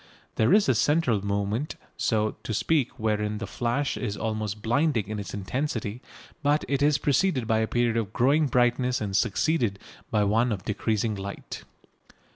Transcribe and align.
There 0.33 0.51
is 0.51 0.67
a 0.67 0.73
central 0.73 1.23
moment, 1.23 1.75
so 1.95 2.35
to 2.41 2.55
speak 2.55 2.97
wherein 2.97 3.37
the 3.37 3.45
flash 3.45 3.97
is 3.97 4.17
almost 4.17 4.63
blinding 4.63 5.07
in 5.09 5.19
its 5.19 5.35
intensity, 5.35 6.01
but 6.41 6.65
it 6.67 6.81
is 6.81 6.97
preceded 6.97 7.45
by 7.45 7.59
a 7.59 7.67
period 7.67 7.97
of 7.97 8.11
growing 8.11 8.47
brightness 8.47 8.99
and 8.99 9.15
succeeded 9.15 9.77
by 10.09 10.23
one 10.23 10.51
of 10.51 10.65
decreasing 10.65 11.13
light. 11.13 11.65